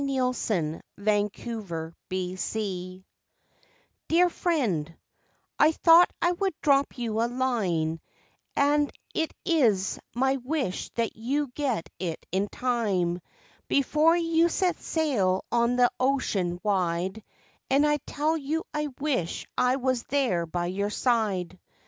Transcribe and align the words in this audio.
A 0.01 0.03
LETTER 0.03 0.81
TO 0.97 1.93
A 2.09 2.35
FRIEND 2.35 3.03
Dear 4.07 4.29
Friend 4.31 4.97
I 5.59 5.71
thought 5.73 6.11
I 6.19 6.31
would 6.31 6.55
drop 6.63 6.97
you 6.97 7.21
a 7.21 7.25
line 7.29 8.01
and 8.55 8.91
it 9.13 9.31
is 9.45 9.99
my 10.15 10.37
wish 10.37 10.89
that 10.95 11.15
you 11.15 11.49
get 11.53 11.87
it 11.99 12.25
in 12.31 12.47
time, 12.47 13.21
before 13.67 14.17
you 14.17 14.49
set 14.49 14.79
sail 14.81 15.45
on 15.51 15.75
the 15.75 15.91
ocean 15.99 16.59
wide, 16.63 17.23
and 17.69 17.85
I 17.85 17.97
tell 17.97 18.35
you 18.35 18.63
I 18.73 18.87
wish 18.99 19.45
I 19.55 19.75
was 19.75 20.01
there 20.05 20.47
by 20.47 20.65
your 20.65 20.89
side. 20.89 21.59